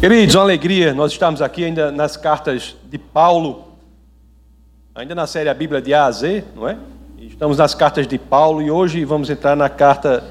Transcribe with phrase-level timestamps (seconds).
[0.00, 3.64] Queridos, uma alegria nós estamos aqui ainda nas cartas de Paulo,
[4.94, 6.76] ainda na série A Bíblia de A a Z, não é?
[7.18, 10.22] Estamos nas cartas de Paulo e hoje vamos entrar na carta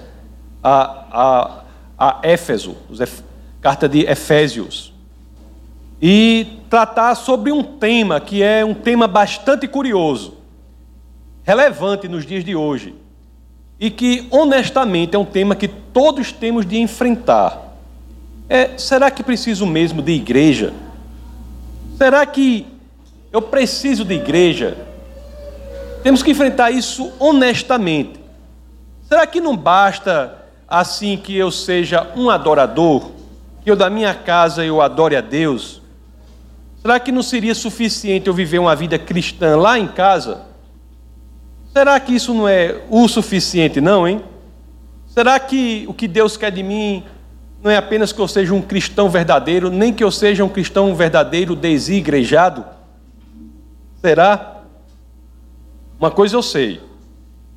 [0.64, 1.64] a, a,
[1.98, 2.78] a Éfeso,
[3.60, 4.94] carta de Efésios,
[6.02, 10.36] e tratar sobre um tema que é um tema bastante curioso,
[11.44, 12.96] relevante nos dias de hoje,
[13.78, 17.67] e que honestamente é um tema que todos temos de enfrentar
[18.50, 20.74] é, será que preciso mesmo de igreja?
[21.98, 22.66] Será que
[23.32, 24.78] eu preciso de igreja?
[26.02, 28.20] Temos que enfrentar isso honestamente.
[29.08, 33.12] Será que não basta assim que eu seja um adorador,
[33.64, 35.82] que eu da minha casa eu adore a Deus?
[36.82, 40.46] Será que não seria suficiente eu viver uma vida cristã lá em casa?
[41.74, 44.22] Será que isso não é o suficiente, não, hein?
[45.08, 47.04] Será que o que Deus quer de mim
[47.64, 50.96] não é apenas que eu seja um cristão verdadeiro, nem que eu seja um cristão
[50.96, 52.64] verdadeiro desigrejado?
[54.02, 54.62] Será?
[56.00, 56.80] Uma coisa eu sei.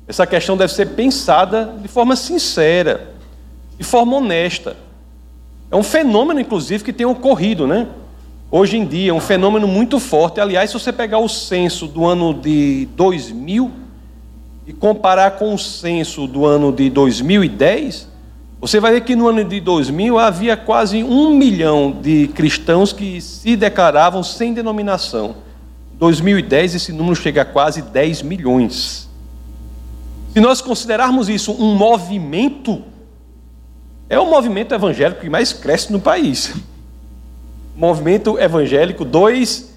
[0.07, 3.13] Essa questão deve ser pensada de forma sincera,
[3.77, 4.75] de forma honesta.
[5.69, 7.87] É um fenômeno, inclusive, que tem ocorrido, né?
[8.49, 10.41] Hoje em dia, é um fenômeno muito forte.
[10.41, 13.71] Aliás, se você pegar o censo do ano de 2000
[14.67, 18.10] e comparar com o censo do ano de 2010,
[18.61, 23.19] você vai ver que no ano de 2000 havia quase um milhão de cristãos que
[23.19, 25.35] se declaravam sem denominação.
[25.95, 29.09] Em 2010 esse número chega a quase 10 milhões.
[30.31, 32.83] Se nós considerarmos isso um movimento,
[34.07, 36.53] é o movimento evangélico que mais cresce no país.
[37.75, 39.73] Movimento evangélico, dois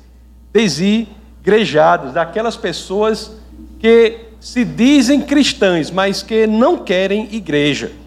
[0.52, 3.32] desigrejados, daquelas pessoas
[3.78, 8.03] que se dizem cristãs, mas que não querem igreja.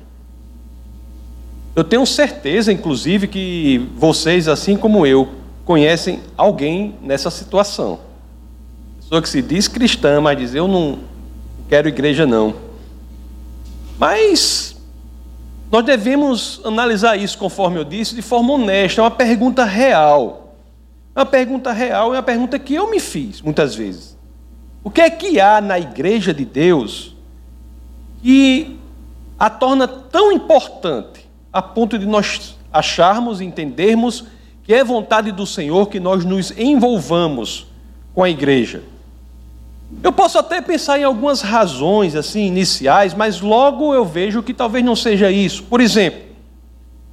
[1.78, 5.30] Eu tenho certeza, inclusive, que vocês, assim como eu,
[5.64, 8.00] conhecem alguém nessa situação.
[9.00, 10.98] Pessoa que se diz cristã, mas diz: Eu não
[11.70, 12.56] quero igreja, não.
[14.00, 14.76] Mas
[15.72, 19.00] nós devemos analisar isso, conforme eu disse, de forma honesta.
[19.00, 20.56] É uma pergunta real.
[21.16, 24.18] É uma pergunta real, é uma pergunta que eu me fiz muitas vezes.
[24.84, 27.16] O que é que há na igreja de Deus
[28.24, 28.80] que
[29.38, 31.27] a torna tão importante
[31.58, 34.26] a ponto de nós acharmos entendermos
[34.64, 37.66] que é vontade do Senhor que nós nos envolvamos
[38.14, 38.84] com a igreja.
[40.04, 44.86] Eu posso até pensar em algumas razões assim iniciais, mas logo eu vejo que talvez
[44.86, 45.64] não seja isso.
[45.64, 46.22] Por exemplo,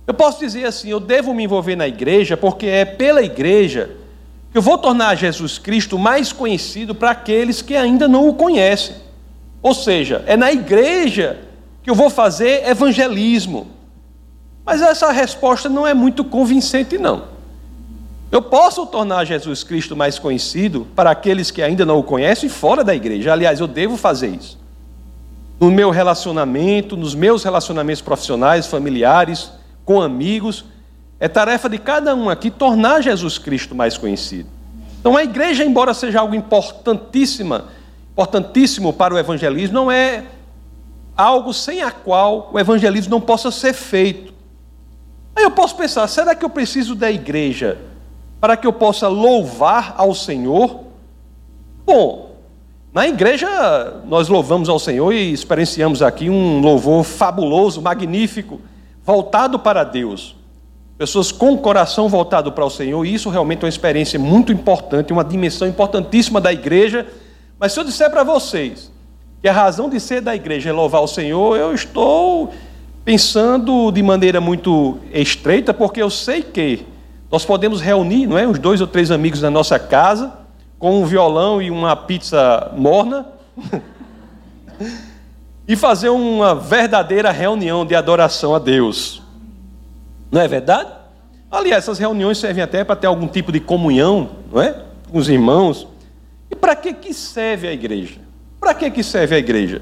[0.06, 3.96] eu posso dizer assim: eu devo me envolver na igreja porque é pela igreja
[4.52, 8.96] que eu vou tornar Jesus Cristo mais conhecido para aqueles que ainda não o conhecem.
[9.62, 11.38] Ou seja, é na igreja
[11.82, 13.73] que eu vou fazer evangelismo.
[14.64, 17.34] Mas essa resposta não é muito convincente, não.
[18.32, 22.82] Eu posso tornar Jesus Cristo mais conhecido para aqueles que ainda não o conhecem fora
[22.82, 23.32] da igreja.
[23.32, 24.58] Aliás, eu devo fazer isso.
[25.60, 29.52] No meu relacionamento, nos meus relacionamentos profissionais, familiares,
[29.84, 30.64] com amigos,
[31.20, 34.48] é tarefa de cada um aqui tornar Jesus Cristo mais conhecido.
[34.98, 37.66] Então, a igreja, embora seja algo importantíssima,
[38.12, 40.24] importantíssimo para o evangelismo, não é
[41.16, 44.33] algo sem a qual o evangelismo não possa ser feito.
[45.36, 47.78] Aí eu posso pensar: será que eu preciso da igreja
[48.40, 50.80] para que eu possa louvar ao Senhor?
[51.84, 52.36] Bom,
[52.92, 58.60] na igreja nós louvamos ao Senhor e experienciamos aqui um louvor fabuloso, magnífico,
[59.04, 60.36] voltado para Deus.
[60.96, 64.52] Pessoas com o coração voltado para o Senhor, e isso realmente é uma experiência muito
[64.52, 67.04] importante, uma dimensão importantíssima da igreja.
[67.58, 68.92] Mas se eu disser para vocês
[69.42, 72.54] que a razão de ser da igreja é louvar o Senhor, eu estou
[73.04, 76.86] pensando de maneira muito estreita, porque eu sei que
[77.30, 80.32] nós podemos reunir, não é, uns dois ou três amigos na nossa casa,
[80.78, 83.26] com um violão e uma pizza morna,
[85.68, 89.22] e fazer uma verdadeira reunião de adoração a Deus.
[90.30, 90.90] Não é verdade?
[91.50, 94.82] Aliás, essas reuniões servem até para ter algum tipo de comunhão, não é?
[95.10, 95.86] Com os irmãos.
[96.50, 98.20] E para que, que serve a igreja?
[98.58, 99.80] Para que, que serve a igreja?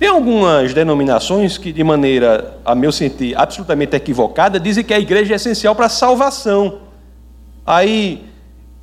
[0.00, 5.34] Tem algumas denominações que, de maneira, a meu sentir, absolutamente equivocada, dizem que a igreja
[5.34, 6.78] é essencial para a salvação.
[7.66, 8.24] Aí,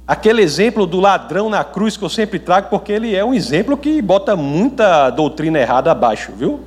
[0.05, 3.75] aquele exemplo do ladrão na cruz que eu sempre trago, porque ele é um exemplo
[3.75, 6.59] que bota muita doutrina errada abaixo, viu?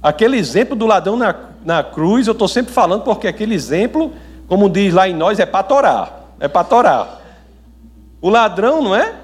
[0.00, 1.34] Aquele exemplo do ladrão na,
[1.64, 4.12] na cruz, eu estou sempre falando porque aquele exemplo,
[4.46, 6.36] como diz lá em nós, é para torar.
[6.38, 7.20] É para torar.
[8.22, 9.14] O ladrão, não é?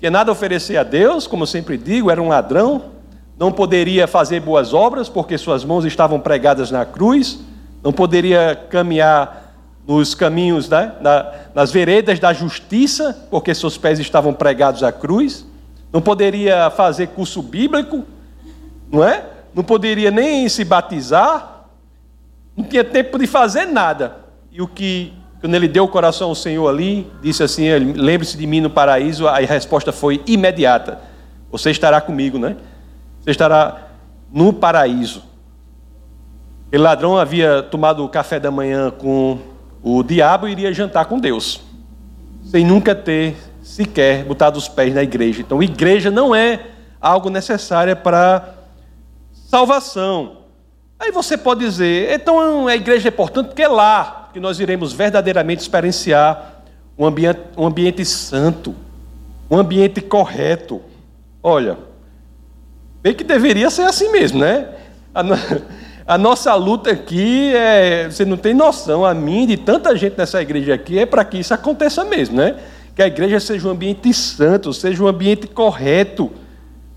[0.00, 2.95] Que nada oferecer a Deus, como eu sempre digo, era um ladrão,
[3.38, 7.40] não poderia fazer boas obras porque suas mãos estavam pregadas na cruz,
[7.82, 9.54] não poderia caminhar
[9.86, 15.46] nos caminhos, né, na, nas veredas da justiça, porque seus pés estavam pregados à cruz,
[15.92, 18.04] não poderia fazer curso bíblico,
[18.90, 19.24] não é?
[19.54, 21.64] Não poderia nem se batizar,
[22.56, 24.16] não tinha tempo de fazer nada.
[24.50, 28.46] E o que, quando ele deu o coração ao Senhor ali, disse assim: lembre-se de
[28.46, 30.98] mim no paraíso, a resposta foi imediata:
[31.50, 32.56] você estará comigo, né?
[33.26, 33.88] Você estará
[34.32, 35.24] no paraíso.
[36.68, 39.40] Aquele ladrão havia tomado o café da manhã com
[39.82, 41.60] o diabo e iria jantar com Deus,
[42.44, 45.40] sem nunca ter sequer botado os pés na igreja.
[45.40, 46.66] Então, igreja não é
[47.00, 48.54] algo necessário para
[49.32, 50.42] salvação.
[50.96, 54.92] Aí você pode dizer, então a igreja é importante porque é lá que nós iremos
[54.92, 56.62] verdadeiramente experienciar
[56.96, 58.72] um ambiente, um ambiente santo,
[59.50, 60.80] um ambiente correto.
[61.42, 61.76] Olha,
[63.06, 64.66] bem que deveria ser assim mesmo, né?
[65.14, 65.22] A,
[66.14, 70.42] a nossa luta aqui é, você não tem noção, a mim de tanta gente nessa
[70.42, 72.56] igreja aqui, é para que isso aconteça mesmo, né?
[72.96, 76.32] Que a igreja seja um ambiente santo, seja um ambiente correto.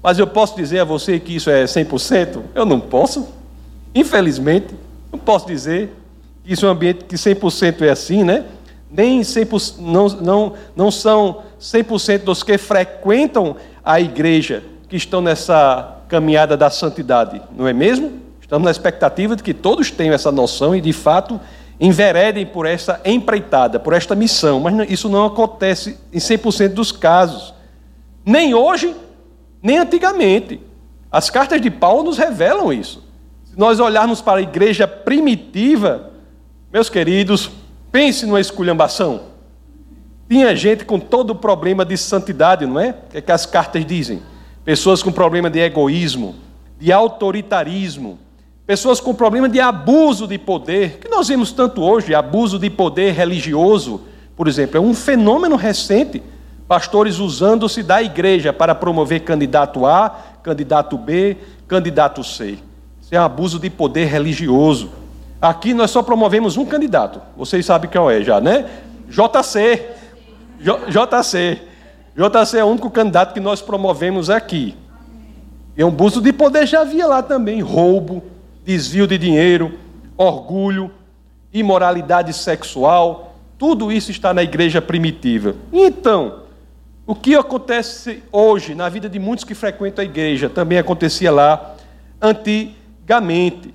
[0.01, 2.41] Mas eu posso dizer a você que isso é 100%?
[2.55, 3.27] Eu não posso.
[3.93, 4.73] Infelizmente,
[5.11, 5.93] não posso dizer
[6.43, 8.45] que isso é um ambiente que 100% é assim, né?
[8.89, 15.98] Nem 100%, não, não, não são 100% dos que frequentam a igreja que estão nessa
[16.09, 18.19] caminhada da santidade, não é mesmo?
[18.41, 21.39] Estamos na expectativa de que todos tenham essa noção e, de fato,
[21.79, 24.59] enveredem por essa empreitada, por esta missão.
[24.59, 27.53] Mas isso não acontece em 100% dos casos.
[28.25, 28.95] Nem hoje,
[29.61, 30.59] nem antigamente.
[31.11, 33.03] As cartas de Paulo nos revelam isso.
[33.45, 36.09] Se nós olharmos para a igreja primitiva,
[36.73, 37.51] meus queridos,
[37.91, 39.21] pense numa esculhambação.
[40.27, 42.89] Tinha gente com todo o problema de santidade, não é?
[42.89, 44.21] O que, é que as cartas dizem?
[44.63, 46.35] Pessoas com problema de egoísmo,
[46.79, 48.19] de autoritarismo,
[48.69, 53.15] Pessoas com problema de abuso de poder, que nós vemos tanto hoje, abuso de poder
[53.15, 54.01] religioso,
[54.35, 56.21] por exemplo, é um fenômeno recente.
[56.67, 61.35] Pastores usando-se da igreja para promover candidato A, candidato B,
[61.67, 62.59] candidato C.
[63.01, 64.91] Isso é um abuso de poder religioso.
[65.41, 67.19] Aqui nós só promovemos um candidato.
[67.35, 68.69] Vocês sabem qual é já, né?
[69.09, 69.83] JC.
[70.59, 71.59] J JC.
[72.19, 74.75] JC é o único candidato que nós promovemos aqui.
[75.77, 78.21] E um abuso de poder já havia lá também, roubo,
[78.65, 79.79] desvio de dinheiro,
[80.17, 80.91] orgulho,
[81.53, 85.55] imoralidade sexual, tudo isso está na igreja primitiva.
[85.71, 86.39] Então,
[87.07, 91.75] o que acontece hoje na vida de muitos que frequentam a igreja também acontecia lá
[92.21, 93.73] antigamente.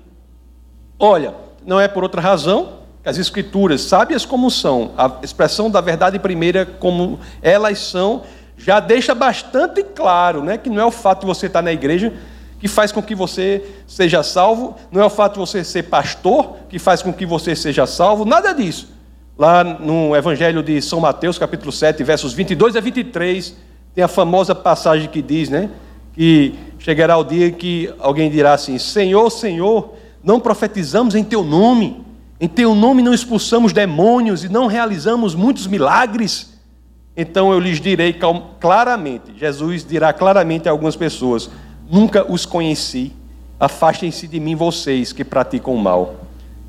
[0.99, 1.33] Olha,
[1.65, 6.65] não é por outra razão as escrituras, sábias como são, a expressão da verdade primeira
[6.65, 8.23] como elas são,
[8.57, 12.11] já deixa bastante claro, né, que não é o fato de você estar na igreja
[12.59, 16.57] que faz com que você seja salvo, não é o fato de você ser pastor
[16.69, 18.89] que faz com que você seja salvo, nada disso.
[19.37, 23.55] Lá no Evangelho de São Mateus, capítulo 7, versos 22 a 23,
[23.93, 25.69] tem a famosa passagem que diz, né,
[26.13, 29.93] que chegará o dia que alguém dirá assim: Senhor, Senhor,
[30.23, 32.03] não profetizamos em teu nome,
[32.39, 36.53] em teu nome não expulsamos demônios e não realizamos muitos milagres.
[37.15, 38.13] Então eu lhes direi
[38.59, 41.49] claramente, Jesus dirá claramente a algumas pessoas:
[41.89, 43.13] nunca os conheci.
[43.57, 46.15] Afastem-se de mim, vocês que praticam o mal.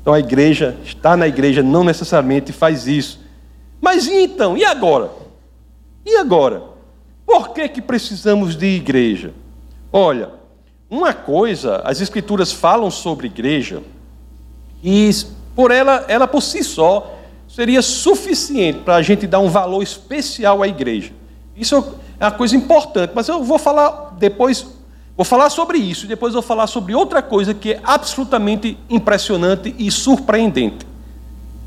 [0.01, 3.19] Então a igreja, está na igreja, não necessariamente faz isso.
[3.81, 4.57] Mas e então?
[4.57, 5.11] E agora?
[6.05, 6.63] E agora?
[7.25, 9.33] Por que, que precisamos de igreja?
[9.91, 10.29] Olha,
[10.89, 13.83] uma coisa, as escrituras falam sobre igreja,
[14.81, 15.09] e
[15.57, 17.17] por ela, ela por si só,
[17.49, 21.11] seria suficiente para a gente dar um valor especial à igreja.
[21.55, 21.75] Isso
[22.19, 24.77] é uma coisa importante, mas eu vou falar depois
[25.17, 29.73] Vou falar sobre isso e depois vou falar sobre outra coisa que é absolutamente impressionante
[29.79, 30.85] e surpreendente.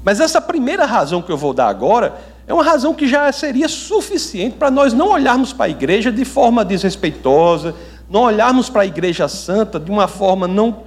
[0.04, 2.14] Mas essa primeira razão que eu vou dar agora
[2.47, 6.25] é uma razão que já seria suficiente para nós não olharmos para a igreja de
[6.25, 7.75] forma desrespeitosa,
[8.09, 10.85] não olharmos para a igreja santa de uma forma não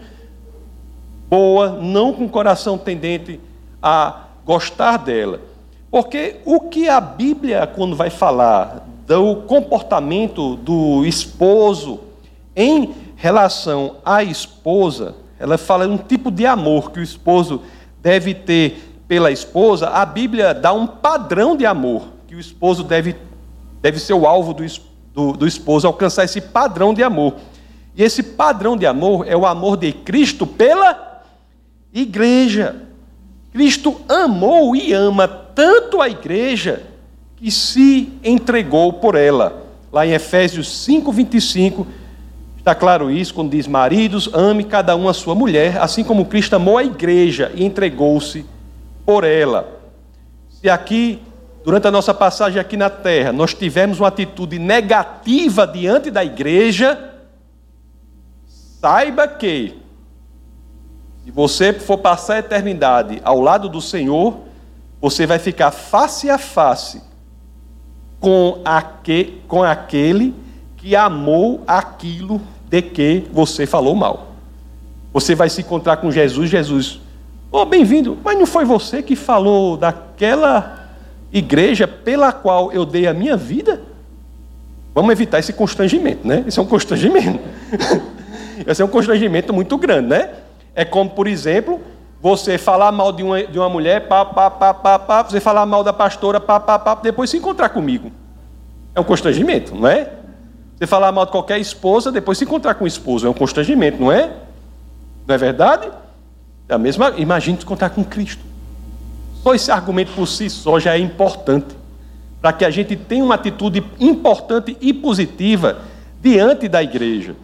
[1.33, 3.39] boa, não com o coração tendente
[3.81, 5.41] a gostar dela.
[5.89, 12.01] Porque o que a Bíblia, quando vai falar do comportamento do esposo,
[12.55, 17.63] em relação à esposa, ela fala um tipo de amor que o esposo
[17.99, 19.89] deve ter pela esposa.
[19.89, 23.15] A Bíblia dá um padrão de amor que o esposo deve,
[23.81, 24.63] deve ser o alvo do,
[25.11, 27.33] do, do esposo, alcançar esse padrão de amor.
[27.95, 31.12] E esse padrão de amor é o amor de Cristo pela
[31.93, 32.75] igreja.
[33.51, 36.83] Cristo amou e ama tanto a igreja
[37.35, 39.63] que se entregou por ela.
[39.91, 41.87] Lá em Efésios 5, 25
[42.63, 46.55] Está claro isso quando diz: Maridos, ame cada um a sua mulher, assim como Cristo
[46.55, 48.45] amou a igreja e entregou-se
[49.05, 49.81] por ela.
[50.49, 51.21] Se aqui,
[51.65, 56.97] durante a nossa passagem aqui na terra, nós tivermos uma atitude negativa diante da igreja,
[58.79, 59.73] saiba que,
[61.23, 64.39] se você for passar a eternidade ao lado do Senhor,
[64.99, 67.01] você vai ficar face a face
[68.19, 70.35] com, aque, com aquele
[70.75, 74.33] que amou aquilo de que você falou mal.
[75.13, 76.99] Você vai se encontrar com Jesus, Jesus,
[77.49, 80.89] oh, bem-vindo, mas não foi você que falou daquela
[81.31, 83.81] igreja pela qual eu dei a minha vida?
[84.93, 86.43] Vamos evitar esse constrangimento, né?
[86.47, 87.39] Esse é um constrangimento.
[88.67, 90.42] esse é um constrangimento muito grande, né?
[90.75, 91.81] É como, por exemplo,
[92.21, 95.65] você falar mal de uma, de uma mulher, pá, pá, pá, pá, pá, você falar
[95.65, 98.11] mal da pastora, pá, pá, pá, depois se encontrar comigo.
[98.95, 100.09] É um constrangimento, não é?
[100.77, 104.01] Você falar mal de qualquer esposa, depois se encontrar com o esposo, é um constrangimento,
[104.01, 104.31] não é?
[105.27, 105.89] Não é verdade?
[106.67, 108.43] É a mesma, imagine se encontrar com Cristo.
[109.43, 111.75] Só esse argumento por si só já é importante
[112.41, 115.79] para que a gente tenha uma atitude importante e positiva
[116.21, 117.35] diante da igreja.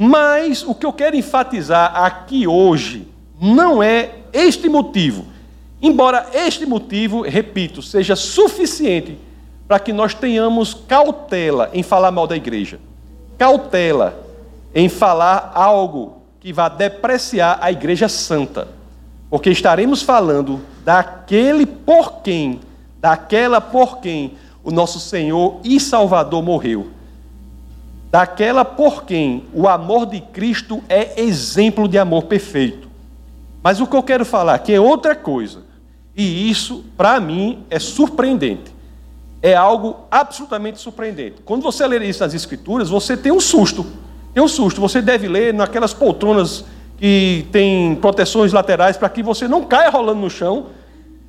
[0.00, 3.08] Mas o que eu quero enfatizar aqui hoje
[3.40, 5.26] não é este motivo.
[5.82, 9.18] Embora este motivo, repito, seja suficiente
[9.66, 12.78] para que nós tenhamos cautela em falar mal da igreja.
[13.36, 14.24] Cautela
[14.72, 18.68] em falar algo que vá depreciar a igreja santa.
[19.28, 22.60] Porque estaremos falando daquele por quem,
[23.00, 26.97] daquela por quem o nosso Senhor e Salvador morreu.
[28.10, 32.88] Daquela por quem o amor de Cristo é exemplo de amor perfeito.
[33.62, 35.64] Mas o que eu quero falar aqui é outra coisa.
[36.16, 38.78] E isso, para mim, é surpreendente
[39.42, 41.36] é algo absolutamente surpreendente.
[41.44, 43.86] Quando você lê isso nas Escrituras, você tem um susto.
[44.34, 44.80] Tem um susto.
[44.80, 46.64] Você deve ler naquelas poltronas
[46.96, 50.66] que tem proteções laterais para que você não caia rolando no chão,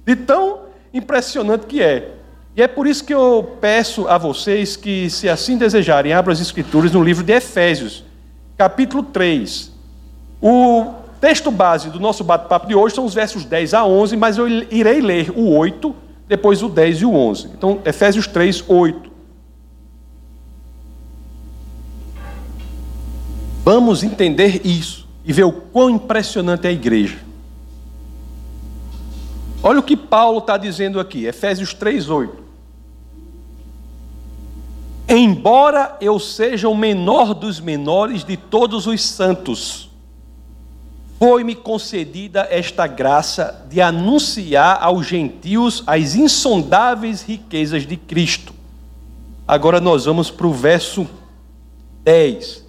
[0.06, 2.16] de tão impressionante que é.
[2.60, 6.42] E é por isso que eu peço a vocês que, se assim desejarem, abram as
[6.42, 8.04] Escrituras no livro de Efésios,
[8.58, 9.72] capítulo 3.
[10.42, 10.88] O
[11.22, 14.46] texto base do nosso bate-papo de hoje são os versos 10 a 11, mas eu
[14.50, 15.96] irei ler o 8
[16.28, 17.48] depois o 10 e o 11.
[17.48, 19.10] Então, Efésios 3, 8.
[23.64, 27.20] Vamos entender isso e ver o quão impressionante é a igreja.
[29.64, 32.49] Olha o que Paulo está dizendo aqui, Efésios 3, 8.
[35.10, 39.90] Embora eu seja o menor dos menores de todos os santos,
[41.18, 48.54] foi-me concedida esta graça de anunciar aos gentios as insondáveis riquezas de Cristo.
[49.48, 51.08] Agora nós vamos para o verso
[52.04, 52.64] 10.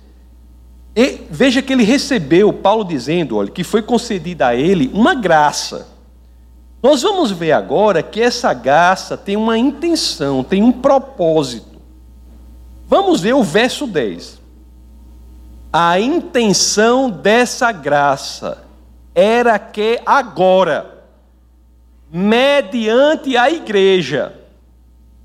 [0.96, 5.88] E veja que ele recebeu, Paulo dizendo, olha, que foi concedida a ele uma graça.
[6.82, 11.69] Nós vamos ver agora que essa graça tem uma intenção, tem um propósito.
[12.90, 14.40] Vamos ver o verso 10.
[15.72, 18.64] A intenção dessa graça
[19.14, 21.04] era que agora,
[22.12, 24.34] mediante a igreja,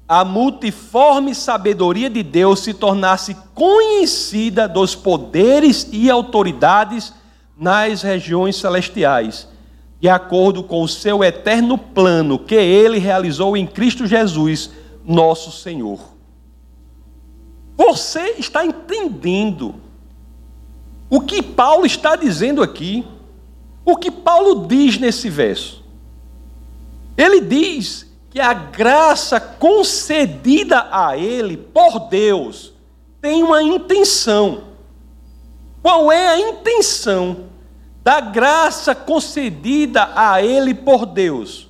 [0.08, 7.12] a multiforme sabedoria de Deus se tornasse conhecida dos poderes e autoridades
[7.58, 9.48] nas regiões celestiais,
[10.00, 14.70] de acordo com o seu eterno plano que ele realizou em Cristo Jesus,
[15.04, 16.15] nosso Senhor.
[17.78, 19.76] Você está entendendo
[21.10, 23.06] o que Paulo está dizendo aqui,
[23.84, 25.84] o que Paulo diz nesse verso.
[27.18, 32.74] Ele diz que a graça concedida a ele por Deus
[33.22, 34.66] tem uma intenção.
[35.82, 37.46] Qual é a intenção
[38.04, 41.70] da graça concedida a ele por Deus?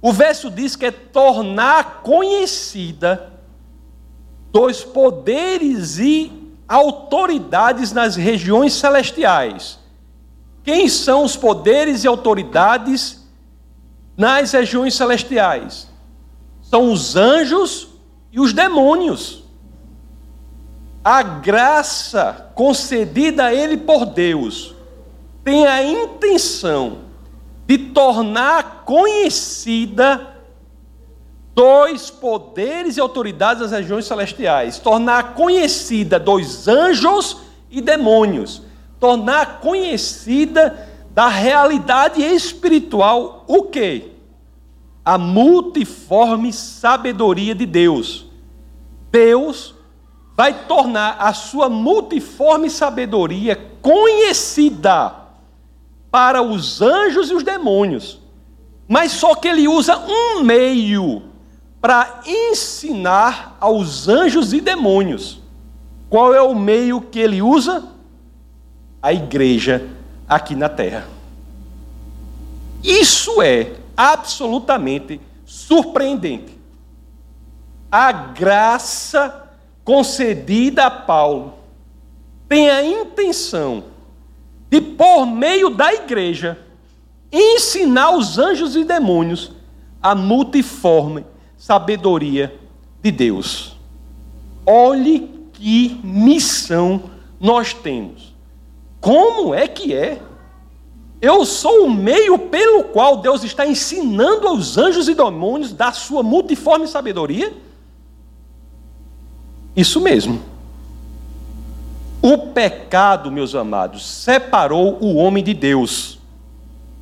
[0.00, 3.30] O verso diz que é tornar conhecida
[4.52, 6.32] dos poderes e
[6.68, 9.78] autoridades nas regiões celestiais.
[10.62, 13.26] Quem são os poderes e autoridades
[14.16, 15.88] nas regiões celestiais?
[16.62, 17.88] São os anjos
[18.30, 19.44] e os demônios.
[21.02, 24.74] A graça concedida a ele por Deus
[25.42, 26.98] tem a intenção
[27.66, 30.39] de tornar conhecida
[31.60, 37.36] dois poderes e autoridades das regiões celestiais, tornar conhecida dos anjos
[37.70, 38.62] e demônios,
[38.98, 44.10] tornar conhecida da realidade espiritual o que?
[45.04, 48.24] A multiforme sabedoria de Deus.
[49.12, 49.74] Deus
[50.34, 55.14] vai tornar a sua multiforme sabedoria conhecida
[56.10, 58.18] para os anjos e os demônios
[58.88, 61.29] Mas só que ele usa um meio
[61.80, 65.40] para ensinar aos anjos e demônios.
[66.08, 67.84] Qual é o meio que ele usa?
[69.00, 69.88] A igreja
[70.28, 71.08] aqui na terra.
[72.82, 76.58] Isso é absolutamente surpreendente.
[77.90, 79.48] A graça
[79.84, 81.54] concedida a Paulo
[82.48, 83.84] tem a intenção
[84.68, 86.58] de, por meio da igreja,
[87.32, 89.52] ensinar os anjos e demônios
[90.02, 91.24] a multiforme
[91.60, 92.58] sabedoria
[93.02, 93.76] de Deus.
[94.64, 97.02] Olhe que missão
[97.38, 98.34] nós temos.
[98.98, 100.22] Como é que é?
[101.20, 106.22] Eu sou o meio pelo qual Deus está ensinando aos anjos e demônios da sua
[106.22, 107.52] multiforme sabedoria?
[109.76, 110.40] Isso mesmo.
[112.22, 116.18] O pecado, meus amados, separou o homem de Deus,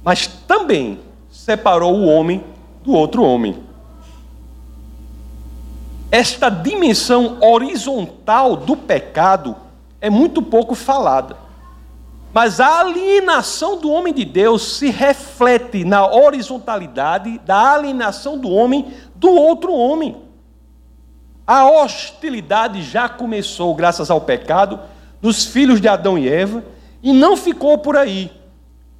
[0.02, 0.98] mas também
[1.30, 2.42] separou o homem
[2.82, 3.67] do outro homem.
[6.10, 9.54] Esta dimensão horizontal do pecado
[10.00, 11.36] é muito pouco falada.
[12.32, 18.94] Mas a alienação do homem de Deus se reflete na horizontalidade da alienação do homem
[19.14, 20.16] do outro homem.
[21.46, 24.80] A hostilidade já começou, graças ao pecado,
[25.20, 26.64] dos filhos de Adão e Eva,
[27.02, 28.30] e não ficou por aí.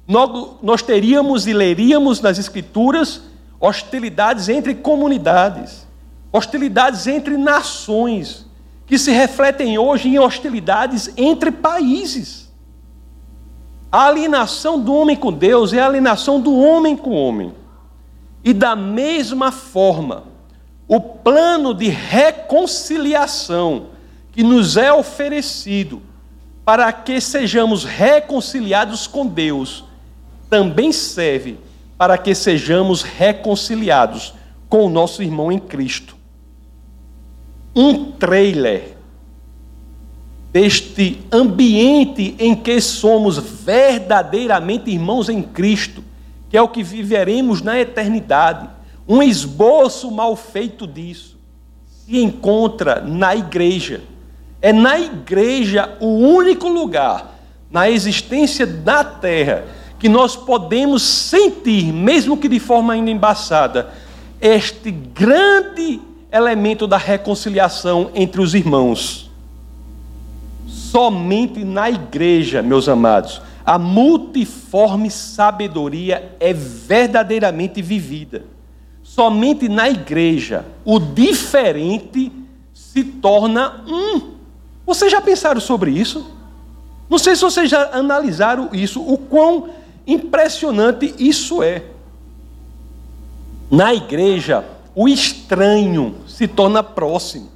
[0.07, 3.21] Nós, teríamos e leríamos nas Escrituras
[3.59, 5.88] hostilidades entre comunidades
[6.31, 8.45] hostilidades entre nações,
[8.85, 12.49] que se refletem hoje em hostilidades entre países.
[13.91, 17.53] A alienação do homem com Deus é a alienação do homem com o homem.
[18.43, 20.23] E da mesma forma,
[20.87, 23.87] o plano de reconciliação
[24.31, 26.01] que nos é oferecido
[26.63, 29.83] para que sejamos reconciliados com Deus,
[30.49, 31.57] também serve
[31.97, 34.35] para que sejamos reconciliados
[34.69, 36.18] com o nosso irmão em Cristo
[37.75, 38.97] um trailer
[40.51, 46.03] deste ambiente em que somos verdadeiramente irmãos em Cristo,
[46.49, 48.67] que é o que viveremos na eternidade.
[49.07, 51.37] Um esboço mal feito disso
[51.85, 54.01] se encontra na igreja.
[54.61, 57.39] É na igreja o único lugar
[57.71, 59.65] na existência da terra
[59.99, 63.93] que nós podemos sentir, mesmo que de forma ainda embaçada,
[64.41, 69.29] este grande elemento da reconciliação entre os irmãos.
[70.67, 78.43] Somente na igreja, meus amados, a multiforme sabedoria é verdadeiramente vivida.
[79.03, 82.31] Somente na igreja o diferente
[82.73, 84.33] se torna um.
[84.85, 86.25] Vocês já pensaram sobre isso?
[87.09, 89.69] Não sei se vocês já analisaram isso, o quão
[90.05, 91.83] impressionante isso é.
[93.69, 94.63] Na igreja,
[95.01, 97.49] o estranho se torna próximo.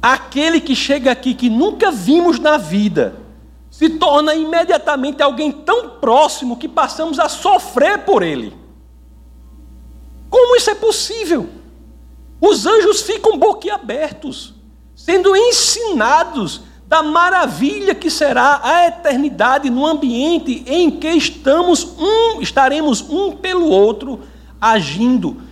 [0.00, 3.16] Aquele que chega aqui que nunca vimos na vida,
[3.68, 8.56] se torna imediatamente alguém tão próximo que passamos a sofrer por ele.
[10.30, 11.48] Como isso é possível?
[12.40, 14.54] Os anjos ficam boquiabertos,
[14.94, 23.00] sendo ensinados da maravilha que será a eternidade no ambiente em que estamos um, estaremos
[23.00, 24.20] um pelo outro
[24.60, 25.43] agindo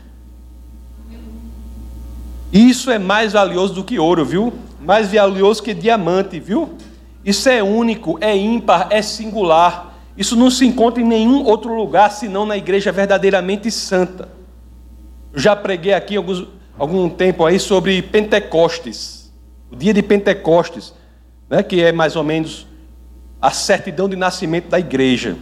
[2.53, 4.53] isso é mais valioso do que ouro, viu?
[4.81, 6.77] Mais valioso que diamante, viu?
[7.25, 9.97] Isso é único, é ímpar, é singular.
[10.17, 14.29] Isso não se encontra em nenhum outro lugar senão na igreja verdadeiramente santa.
[15.33, 16.47] Eu já preguei aqui alguns,
[16.79, 19.33] algum tempo aí sobre Pentecostes,
[19.71, 20.93] o dia de Pentecostes,
[21.49, 22.67] né, que é mais ou menos
[23.41, 25.37] a certidão de nascimento da igreja.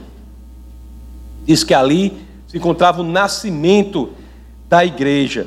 [1.45, 4.11] Diz que ali se encontrava o nascimento
[4.69, 5.47] da igreja.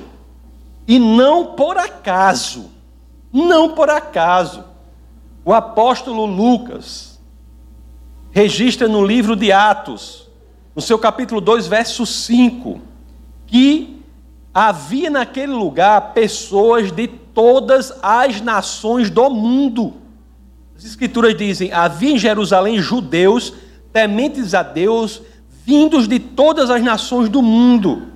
[0.87, 2.71] E não por acaso,
[3.31, 4.63] não por acaso,
[5.45, 7.19] o apóstolo Lucas
[8.31, 10.27] registra no livro de Atos,
[10.75, 12.81] no seu capítulo 2, verso 5,
[13.45, 14.01] que
[14.53, 19.93] havia naquele lugar pessoas de todas as nações do mundo.
[20.75, 23.53] As escrituras dizem: havia em Jerusalém judeus
[23.91, 25.21] tementes a Deus,
[25.63, 28.07] vindos de todas as nações do mundo.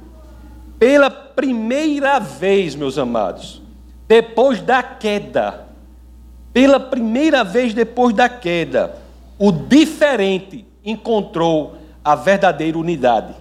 [0.79, 3.61] Pela primeira vez, meus amados,
[4.07, 5.67] depois da queda,
[6.51, 8.97] pela primeira vez depois da queda,
[9.37, 13.35] o diferente encontrou a verdadeira unidade.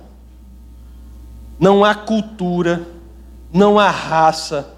[1.59, 2.87] Não há cultura,
[3.51, 4.75] não há raça,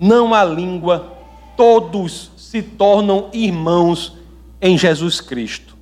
[0.00, 1.12] não há língua,
[1.54, 4.16] todos se tornam irmãos
[4.62, 5.76] em Jesus Cristo.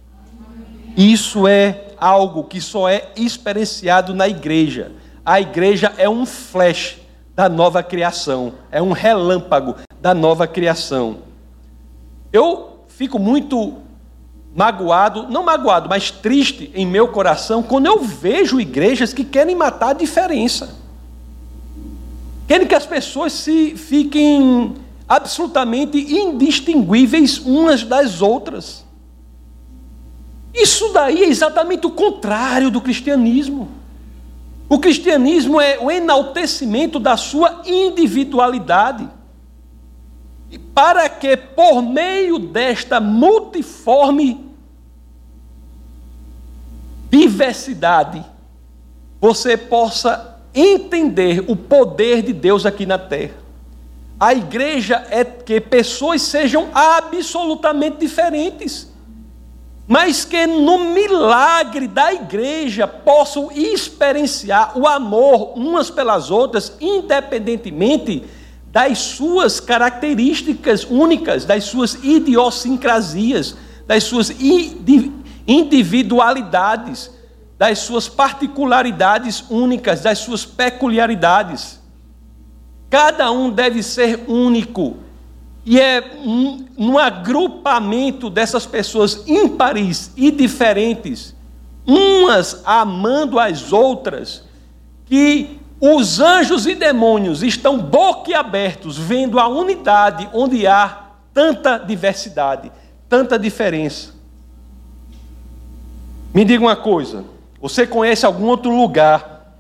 [0.96, 4.90] Isso é algo que só é experienciado na igreja.
[5.24, 6.98] A igreja é um flash
[7.34, 11.18] da nova criação, é um relâmpago da nova criação.
[12.32, 13.76] Eu fico muito
[14.54, 19.90] magoado, não magoado, mas triste em meu coração quando eu vejo igrejas que querem matar
[19.90, 20.74] a diferença.
[22.48, 24.74] Querem que as pessoas se fiquem
[25.08, 28.84] absolutamente indistinguíveis umas das outras.
[30.52, 33.79] Isso daí é exatamente o contrário do cristianismo.
[34.70, 39.10] O cristianismo é o enaltecimento da sua individualidade.
[40.48, 44.48] E para que, por meio desta multiforme
[47.10, 48.24] diversidade,
[49.20, 53.34] você possa entender o poder de Deus aqui na terra.
[54.20, 58.89] A igreja é que pessoas sejam absolutamente diferentes
[59.90, 68.22] mas que no milagre da igreja possam experienciar o amor umas pelas outras, independentemente
[68.66, 74.32] das suas características únicas, das suas idiosincrasias, das suas
[75.44, 77.10] individualidades,
[77.58, 81.80] das suas particularidades únicas, das suas peculiaridades.
[82.88, 84.98] Cada um deve ser único
[85.64, 91.34] e é um, um agrupamento dessas pessoas ímpares e diferentes,
[91.86, 94.44] umas amando as outras,
[95.04, 102.70] que os anjos e demônios estão boquiabertos, vendo a unidade onde há tanta diversidade,
[103.08, 104.14] tanta diferença.
[106.32, 107.24] Me diga uma coisa:
[107.60, 109.56] você conhece algum outro lugar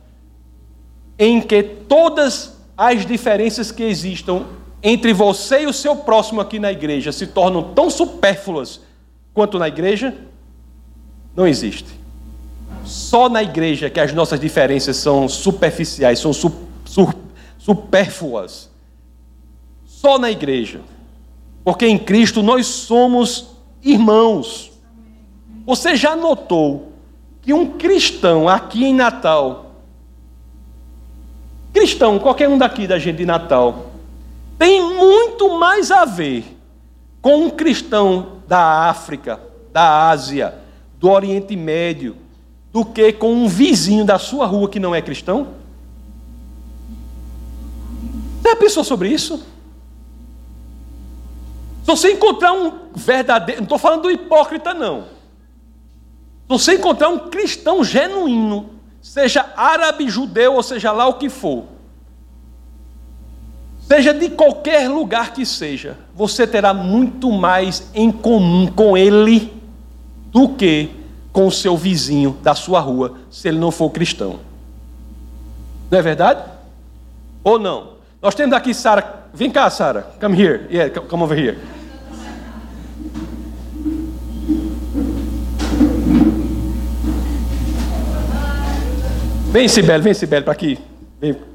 [1.18, 4.46] em que todas as diferenças que existam
[4.82, 8.80] entre você e o seu próximo aqui na igreja se tornam tão supérfluas
[9.34, 10.14] quanto na igreja?
[11.36, 11.88] Não existe.
[12.84, 16.52] Só na igreja que as nossas diferenças são superficiais, são su
[16.84, 17.08] su
[17.58, 18.70] supérfluas.
[19.84, 20.80] Só na igreja.
[21.62, 23.48] Porque em Cristo nós somos
[23.82, 24.72] irmãos.
[25.66, 26.92] Você já notou
[27.42, 29.72] que um cristão aqui em Natal,
[31.72, 33.89] cristão, qualquer um daqui da gente de Natal,
[34.60, 36.44] tem muito mais a ver
[37.22, 39.40] com um cristão da África,
[39.72, 40.54] da Ásia,
[40.98, 42.14] do Oriente Médio,
[42.70, 45.54] do que com um vizinho da sua rua que não é cristão?
[48.42, 49.38] Você já pensou sobre isso?
[49.38, 55.04] Se você encontrar um verdadeiro, não estou falando do hipócrita, não.
[55.04, 58.68] Se você encontrar um cristão genuíno,
[59.00, 61.64] seja árabe, judeu, ou seja lá o que for,
[63.90, 69.52] seja de qualquer lugar que seja, você terá muito mais em comum com ele
[70.30, 70.90] do que
[71.32, 74.38] com o seu vizinho da sua rua, se ele não for cristão.
[75.90, 76.40] Não é verdade?
[77.42, 77.94] Ou não?
[78.22, 79.24] Nós temos aqui Sara.
[79.34, 80.02] Vem cá, Sara.
[80.20, 80.68] Come here.
[80.70, 81.58] Yeah, come over here.
[89.50, 90.78] Vem, Sibeli, vem, Sibeli, para aqui.
[91.20, 91.49] Vem.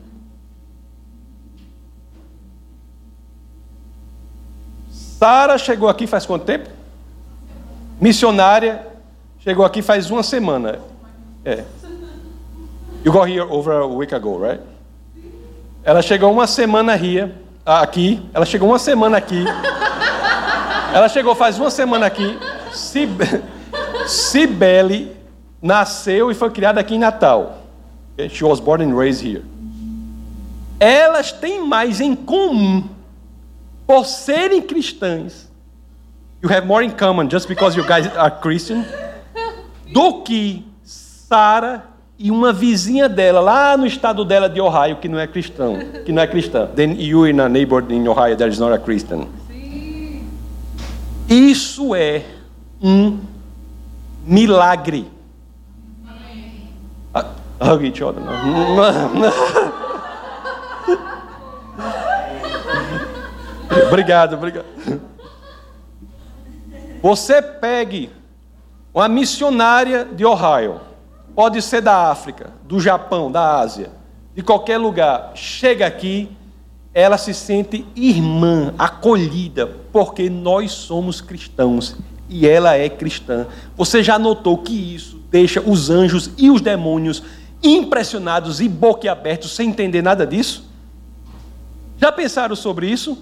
[5.17, 6.69] Sara chegou aqui faz quanto tempo?
[8.01, 8.85] Missionária,
[9.39, 10.79] chegou aqui faz uma semana.
[11.45, 11.63] É.
[13.05, 14.61] You got here over a week ago, right?
[15.85, 17.31] Ela chegou uma semana here,
[17.65, 18.21] aqui.
[18.33, 19.45] Ela chegou uma semana aqui.
[20.93, 22.37] Ela chegou faz uma semana aqui.
[24.07, 25.15] Cibele
[25.61, 27.59] nasceu e foi criada aqui em Natal.
[28.29, 29.45] She was born and raised here.
[30.77, 32.94] Elas têm mais em comum
[33.85, 35.49] por serem cristãs,
[36.41, 38.85] you have more in common just because you guys are Christian,
[39.91, 41.83] do que Sara
[42.17, 46.11] e uma vizinha dela lá no estado dela de Ohio que não é cristão, que
[46.11, 46.67] não é cristã.
[46.67, 49.27] Then you in a neighbor in Ohio that is not a Christian.
[51.27, 52.23] Isso é
[52.81, 53.19] um
[54.25, 55.07] milagre.
[57.59, 58.21] Hug each other.
[63.87, 64.65] obrigado, obrigado.
[67.01, 68.09] Você pegue
[68.93, 70.81] uma missionária de Ohio,
[71.35, 73.91] pode ser da África, do Japão, da Ásia,
[74.33, 76.29] de qualquer lugar, chega aqui,
[76.93, 81.95] ela se sente irmã, acolhida, porque nós somos cristãos
[82.29, 83.47] e ela é cristã.
[83.75, 87.21] Você já notou que isso deixa os anjos e os demônios
[87.61, 90.69] impressionados e boquiabertos sem entender nada disso?
[91.97, 93.17] Já pensaram sobre isso?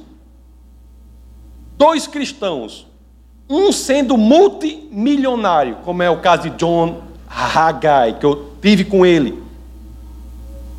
[1.78, 2.88] Dois cristãos,
[3.50, 9.42] um sendo multimilionário, como é o caso de John Haggai, que eu tive com ele,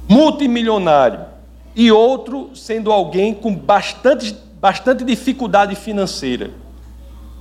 [0.08, 1.20] multimilionário,
[1.76, 6.50] e outro sendo alguém com bastante, bastante dificuldade financeira.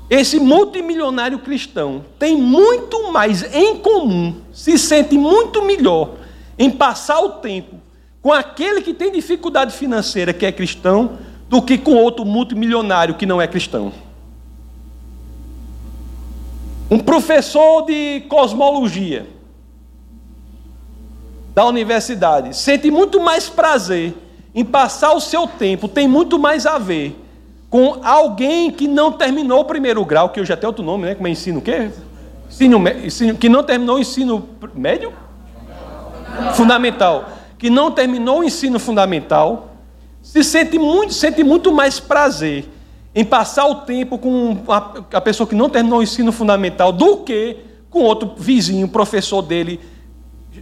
[0.10, 6.16] Esse multimilionário cristão tem muito mais em comum, se sente muito melhor
[6.58, 7.84] em passar o tempo
[8.24, 11.18] com aquele que tem dificuldade financeira, que é cristão,
[11.54, 13.94] do que com outro multimilionário que não é cristão.
[16.90, 19.28] Um professor de cosmologia
[21.54, 24.16] da universidade sente muito mais prazer
[24.56, 27.16] em passar o seu tempo, tem muito mais a ver
[27.70, 31.14] com alguém que não terminou o primeiro grau, que eu já tenho outro nome, né?
[31.14, 31.92] Como é ensino o quê?
[32.50, 35.14] Ensino, ensino, que não terminou o ensino médio?
[36.56, 37.30] Fundamental.
[37.60, 39.73] Que não terminou o ensino fundamental,
[40.24, 42.66] se sente muito, sente muito mais prazer
[43.14, 47.58] em passar o tempo com a, pessoa que não terminou o ensino fundamental do que
[47.90, 49.80] com outro vizinho, professor dele,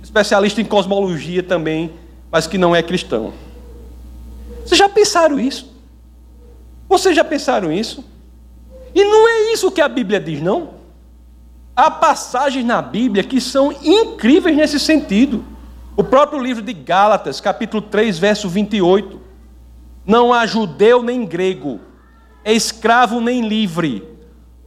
[0.02, 1.92] especialista em cosmologia também,
[2.30, 3.32] mas que não é cristão.
[4.66, 5.72] Vocês já pensaram isso?
[6.90, 8.04] Vocês já pensaram isso?
[8.94, 10.72] E não é isso que a Bíblia diz, não?
[11.76, 15.46] Há passagens na Bíblia que são incríveis nesse sentido.
[15.96, 19.21] O próprio livro de Gálatas, capítulo 3, verso 28.
[20.06, 21.80] Não há judeu nem grego,
[22.44, 24.04] escravo nem livre,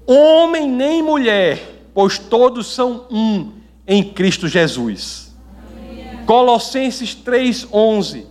[0.07, 3.53] homem nem mulher, pois todos são um
[3.87, 5.35] em Cristo Jesus.
[6.27, 8.27] Colossenses 3:11.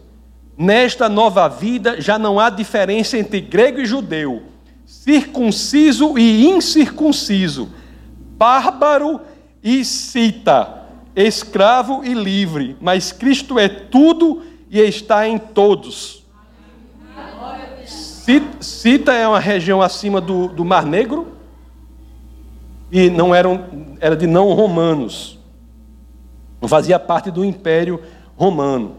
[0.57, 4.43] Nesta nova vida já não há diferença entre grego e judeu,
[4.85, 7.69] circunciso e incircunciso,
[8.37, 9.19] bárbaro
[9.63, 10.85] e cita,
[11.15, 16.22] escravo e livre, mas Cristo é tudo e está em todos.
[18.61, 21.33] Cita é uma região acima do, do Mar Negro
[22.89, 23.65] e não eram,
[23.99, 25.37] era de não romanos.
[26.61, 28.01] Não fazia parte do Império
[28.37, 28.95] Romano.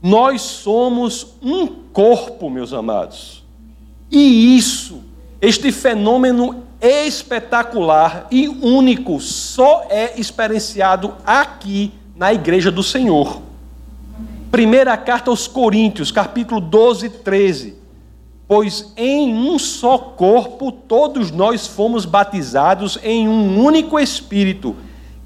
[0.00, 3.42] Nós somos um corpo, meus amados.
[4.08, 5.02] E isso,
[5.42, 13.42] este fenômeno espetacular e único, só é experienciado aqui na igreja do Senhor.
[14.52, 17.83] Primeira carta aos Coríntios, capítulo 12, 13
[18.56, 24.76] Pois em um só corpo todos nós fomos batizados em um único Espírito,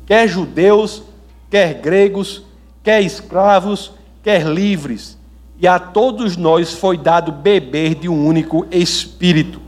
[0.06, 1.02] quer judeus,
[1.50, 2.42] quer gregos,
[2.82, 5.18] quer escravos, quer livres,
[5.60, 9.60] e a todos nós foi dado beber de um único Espírito.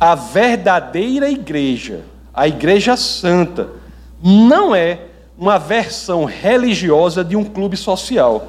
[0.00, 2.00] A verdadeira igreja,
[2.34, 3.68] a Igreja Santa,
[4.20, 4.98] não é
[5.38, 8.48] uma versão religiosa de um clube social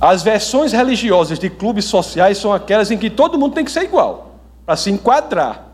[0.00, 3.84] as versões religiosas de clubes sociais são aquelas em que todo mundo tem que ser
[3.84, 5.66] igual, para se enquadrar.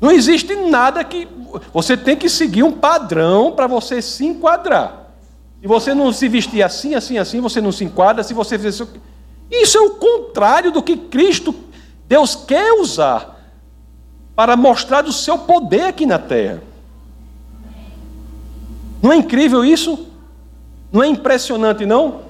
[0.00, 1.28] Não existe nada que.
[1.72, 5.10] Você tem que seguir um padrão para você se enquadrar.
[5.60, 8.22] Se você não se vestir assim, assim, assim, você não se enquadra.
[8.22, 8.88] Se você fizer isso.
[9.50, 11.54] Isso é o contrário do que Cristo,
[12.08, 13.40] Deus quer usar
[14.34, 16.62] para mostrar o seu poder aqui na terra.
[19.02, 20.06] Não é incrível isso?
[20.90, 22.22] Não é impressionante, não?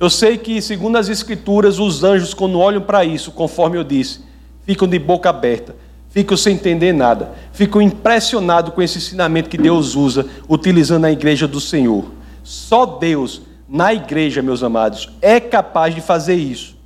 [0.00, 4.20] Eu sei que, segundo as Escrituras, os anjos, quando olham para isso, conforme eu disse,
[4.62, 5.74] ficam de boca aberta,
[6.08, 11.48] ficam sem entender nada, ficam impressionados com esse ensinamento que Deus usa, utilizando a igreja
[11.48, 12.12] do Senhor.
[12.44, 16.76] Só Deus, na igreja, meus amados, é capaz de fazer isso.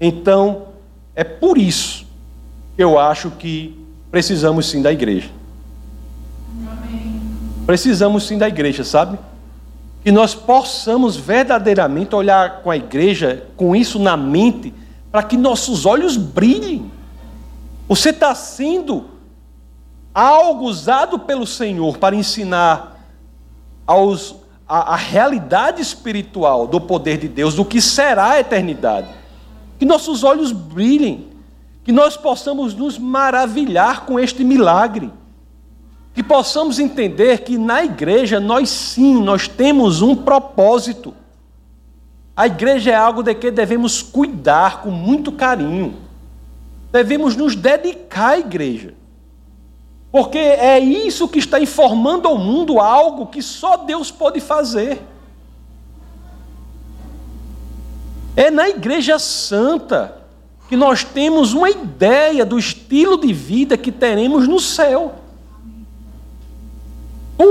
[0.00, 0.68] Então,
[1.14, 2.06] é por isso
[2.74, 3.78] que eu acho que
[4.10, 5.28] precisamos sim da igreja.
[7.66, 9.18] Precisamos sim da igreja, sabe?
[10.06, 14.72] Que nós possamos verdadeiramente olhar com a igreja, com isso na mente,
[15.10, 16.92] para que nossos olhos brilhem.
[17.88, 19.06] Você está sendo
[20.14, 23.04] algo usado pelo Senhor para ensinar
[23.84, 24.36] aos,
[24.68, 29.08] a, a realidade espiritual do poder de Deus, do que será a eternidade.
[29.76, 31.30] Que nossos olhos brilhem,
[31.82, 35.10] que nós possamos nos maravilhar com este milagre
[36.16, 41.14] que possamos entender que na igreja nós sim, nós temos um propósito.
[42.34, 45.94] A igreja é algo de que devemos cuidar com muito carinho.
[46.90, 48.94] Devemos nos dedicar à igreja.
[50.10, 55.02] Porque é isso que está informando ao mundo algo que só Deus pode fazer.
[58.34, 60.16] É na igreja santa
[60.66, 65.25] que nós temos uma ideia do estilo de vida que teremos no céu.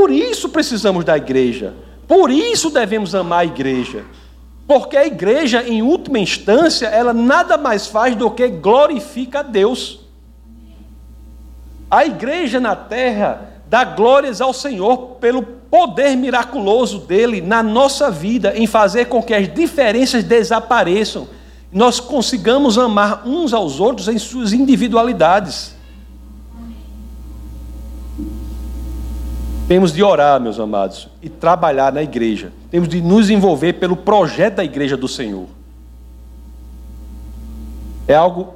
[0.05, 1.73] Por isso precisamos da igreja.
[2.07, 4.05] Por isso devemos amar a igreja.
[4.67, 10.01] Porque a igreja, em última instância, ela nada mais faz do que glorifica a Deus.
[11.89, 18.53] A igreja na terra dá glórias ao Senhor pelo poder miraculoso dele na nossa vida,
[18.55, 21.27] em fazer com que as diferenças desapareçam,
[21.71, 25.74] nós consigamos amar uns aos outros em suas individualidades.
[29.67, 32.53] Temos de orar, meus amados, e trabalhar na igreja.
[32.69, 35.47] Temos de nos envolver pelo projeto da igreja do Senhor.
[38.07, 38.53] É algo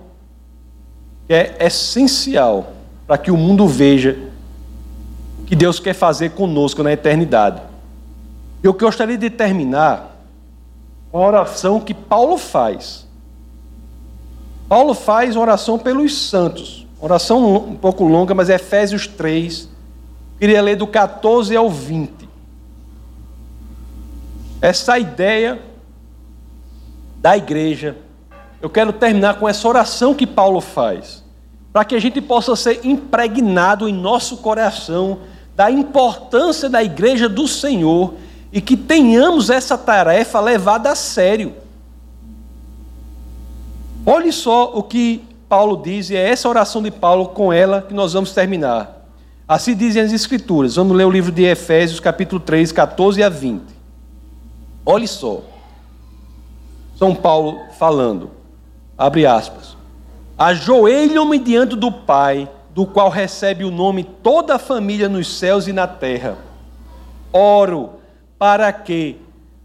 [1.28, 2.74] que é essencial
[3.08, 4.20] para que o mundo veja
[5.42, 7.60] o que Deus quer fazer conosco na eternidade.
[8.62, 10.16] Eu gostaria de terminar
[11.12, 13.08] com a oração que Paulo faz.
[14.68, 16.86] Paulo faz oração pelos santos.
[17.02, 19.68] Oração um pouco longa, mas é Efésios 3.
[20.40, 22.30] Queria ler do 14 ao 20.
[24.62, 25.60] Essa ideia
[27.18, 27.98] da igreja.
[28.62, 31.24] Eu quero terminar com essa oração que Paulo faz
[31.72, 35.20] para que a gente possa ser impregnado em nosso coração
[35.56, 38.16] da importância da igreja do Senhor
[38.52, 41.54] e que tenhamos essa tarefa levada a sério.
[44.06, 47.94] Olhe só o que Paulo diz, e é essa oração de Paulo com ela que
[47.94, 48.99] nós vamos terminar.
[49.50, 50.76] Assim dizem as Escrituras.
[50.76, 53.64] Vamos ler o livro de Efésios, capítulo 3, 14 a 20.
[54.86, 55.42] Olhe só.
[56.96, 58.30] São Paulo falando.
[58.96, 59.76] Abre aspas.
[60.38, 65.74] Ajoelham-me diante do Pai, do qual recebe o nome toda a família nos céus e
[65.74, 66.38] na terra.
[67.34, 67.94] Oro
[68.38, 69.18] para que,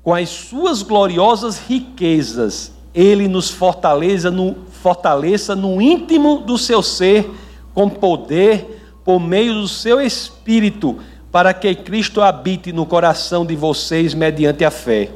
[0.03, 7.31] com as suas gloriosas riquezas, Ele nos fortaleça no, fortaleça no íntimo do seu ser,
[7.75, 8.74] com poder,
[9.05, 10.99] por meio do seu Espírito,
[11.31, 15.11] para que Cristo habite no coração de vocês mediante a fé.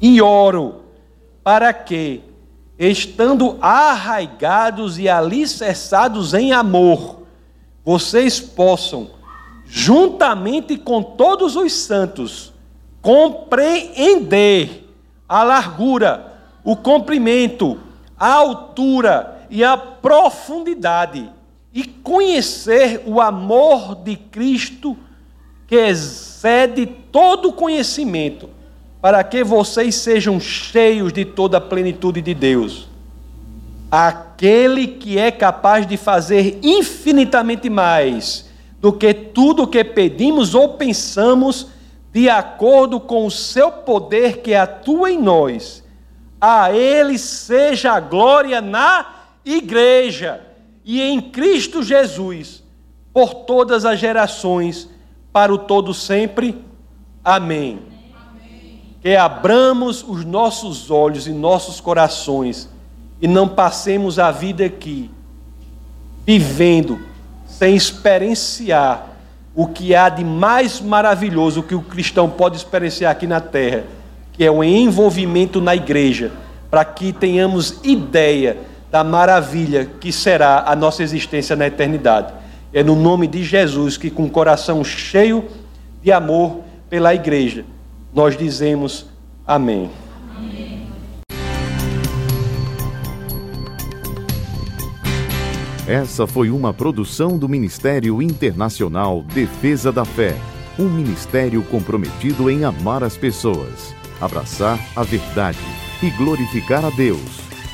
[0.00, 0.82] E oro
[1.42, 2.22] para que,
[2.78, 7.22] estando arraigados e alicerçados em amor,
[7.84, 9.10] vocês possam,
[9.64, 12.52] juntamente com todos os santos,
[13.00, 14.92] compreender
[15.28, 17.78] a largura, o comprimento,
[18.18, 21.30] a altura e a profundidade,
[21.76, 24.96] e conhecer o amor de Cristo
[25.66, 28.48] que excede todo conhecimento
[28.98, 32.88] para que vocês sejam cheios de toda a plenitude de Deus.
[33.90, 38.48] Aquele que é capaz de fazer infinitamente mais
[38.80, 41.66] do que tudo o que pedimos ou pensamos,
[42.10, 45.84] de acordo com o seu poder que atua em nós.
[46.40, 50.45] A Ele seja a glória na igreja
[50.86, 52.62] e em Cristo Jesus,
[53.12, 54.88] por todas as gerações,
[55.32, 56.64] para o todo sempre.
[57.22, 57.96] Amém
[59.06, 62.68] que abramos os nossos olhos e nossos corações
[63.22, 65.08] e não passemos a vida aqui
[66.26, 66.98] vivendo
[67.46, 69.06] sem experienciar
[69.54, 73.84] o que há de mais maravilhoso que o cristão pode experienciar aqui na terra,
[74.32, 76.32] que é o envolvimento na igreja,
[76.68, 78.56] para que tenhamos ideia
[78.90, 82.32] da maravilha que será a nossa existência na eternidade.
[82.72, 85.44] É no nome de Jesus que, com o coração cheio
[86.02, 87.64] de amor pela igreja,
[88.12, 89.06] nós dizemos
[89.46, 89.90] amém.
[95.86, 100.34] Essa foi uma produção do Ministério Internacional Defesa da Fé,
[100.76, 105.60] um ministério comprometido em amar as pessoas, abraçar a verdade
[106.02, 107.45] e glorificar a Deus.